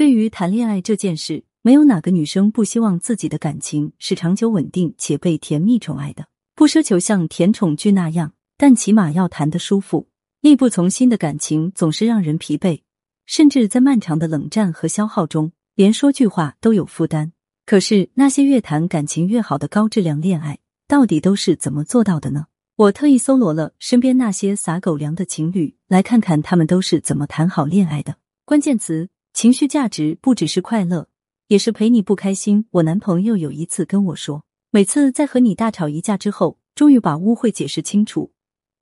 [0.00, 10.08] 对于谈恋爱这件事，没有哪个女生不希望自己的感情是长久稳定且被甜蜜宠爱的，不奢求像甜宠剧那样，但起码要谈得舒服。
[10.40, 12.80] 力不从心的感情总是让人疲惫，
[13.26, 17.32] 甚至在漫长的冷战和消耗中，连说句话都有负担。
[17.66, 22.46] 可是那些越谈感情越好的高质量恋爱，到底都是怎么做到的呢？
[22.76, 28.16] 我特意搜罗了身边那些撒狗粮的情侣，来看看他们都是怎么谈好恋爱的。
[28.46, 31.08] 关键词：情绪价值不只是快乐。
[31.48, 32.66] 也是陪你不开心。
[32.70, 38.30] 我男朋友有一次跟我说，每次在和你大吵一架之后，终于把误会解释清楚，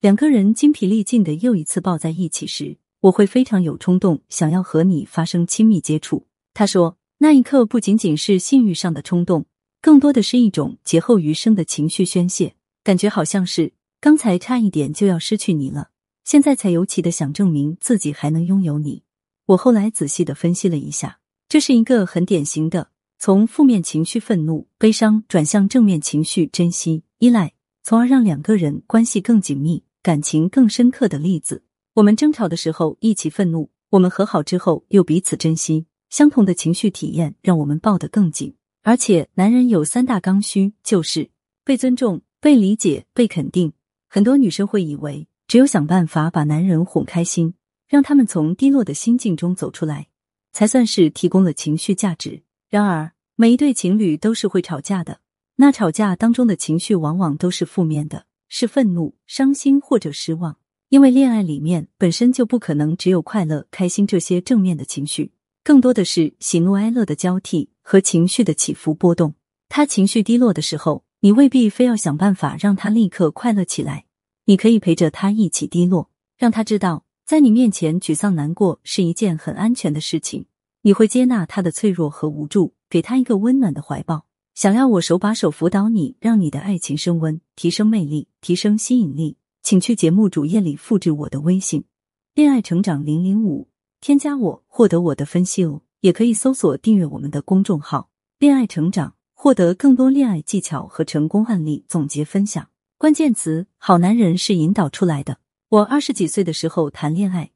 [0.03, 6.27] 两个人精疲力尽的又一次抱在一起时，我会非常有冲动，想要和你发生亲密接触。
[6.53, 9.47] 他说，那一刻不仅仅是性欲上的冲动，
[9.81, 12.55] 更多的是一种劫后余生的情绪宣泄，
[12.85, 15.89] 感觉好像是刚才差一点就要失去你了，
[16.25, 19.05] 现在才尤其的想证明自己还能拥有你。
[19.49, 21.21] 我后来仔细的分析了一下。
[21.49, 31.63] 这是一个很典型的从负面情绪愤怒、悲伤转向正面情绪珍惜、依赖，从而让两个人关系更紧密、感情更深刻的例子。
[31.95, 38.55] 我们争吵的时候一起愤怒，我们和好之后又彼此珍惜，相同的情绪体验让我们抱得更紧。
[38.83, 41.31] 而且，男人有三大刚需，就是
[41.65, 43.73] 被尊重、被理解、被肯定。
[44.09, 47.55] 很多女生会以为，只有想办法把男人哄开心，
[47.89, 50.09] 让他们从低落的心境中走出来。
[50.53, 52.43] 才算是提供了情绪价值。
[52.69, 55.21] 然而，每一对情侣都是会吵架的。
[55.57, 60.57] 那吵架当中的情绪往往都是负面的，是愤怒、伤心或者失望。
[60.89, 69.35] 因为恋爱里面本身就不可能只有快乐、开心这些正面的情绪，更多的是喜怒哀乐的交替和情绪的起伏波动。
[69.69, 74.07] 他情绪低落的时候，你未必非要想办法让他立刻快乐起来，
[74.47, 77.05] 你可以陪着他一起低落，让他知道。
[77.29, 80.47] 在你面前沮丧难过是一件很安全的事情，
[80.81, 84.25] 你会接纳他的脆弱和无助，给他一个温暖的怀抱。
[84.55, 91.85] 想要我手把手辅导你，让你的爱情升温，提升魅力，提升吸引力，请去节目主页里复制我的微信
[92.35, 93.69] “恋爱成长零零五”，
[94.01, 95.83] 添加我获得我的分析哦。
[96.01, 98.09] 也可以搜索订阅我们的公众号
[98.41, 102.71] “恋爱成长”，获得更多恋爱技巧和成功案例总结分享。
[102.97, 105.37] 关键词：好男人是引导出来的。
[105.71, 107.51] 我二十几岁的时候谈恋爱，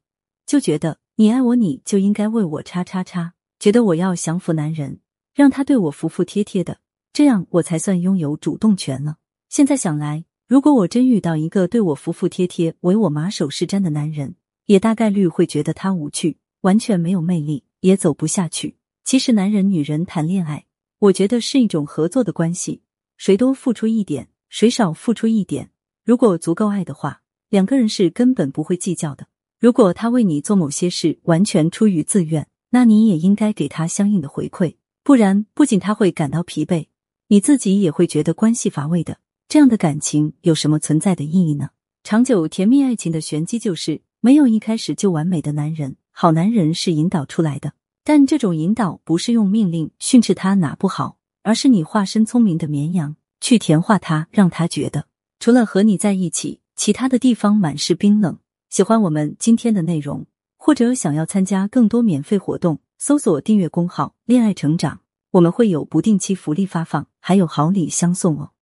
[0.45, 4.99] 就觉得你爱我，你就应该为我叉叉叉，觉得我要降服男人，
[5.33, 6.77] 让他对我服服帖帖的，
[7.11, 9.17] 这样我才算拥有主动权了。
[9.49, 14.35] 现在想来，如果我真遇到一个对我服服帖帖、唯我马首是瞻的男人，
[14.67, 18.77] 也大概率会觉得他无趣，完全没有魅力，也走不下去。
[19.03, 20.67] 其实，男人女人谈恋爱，
[20.99, 22.83] 我觉得是一种合作的关系，
[23.17, 25.71] 谁多付出一点，谁少付出一点，
[26.05, 27.22] 如果足够爱的话。
[27.53, 29.27] 两个人是根本不会计较的。
[29.59, 36.87] 如果他为你做某些事完全出于自愿，那你也应该给他相应的回馈，不然不仅他会感到疲惫，
[37.27, 39.19] 你自己也会觉得关系乏味的。
[39.47, 41.69] 这样的感情有什么存在的意义呢？
[42.03, 47.73] 长久甜蜜爱情的玄机就是没有一开始就完美的男人，好男人是引导出来的。
[48.03, 55.05] 但这种引导不是用命令训斥他哪不好，而是你化身聪明的绵羊去甜化他，让他觉得
[55.37, 56.61] 除了和你在一起。
[56.75, 58.37] 其他的地方满是冰冷。
[58.69, 60.25] 喜欢我们今天的内容，
[60.57, 65.01] 或者想要参加更多免费活动，搜索订阅公号“恋爱成长”，
[65.31, 68.51] 我们会有不定期福利发放，还有好礼相送哦。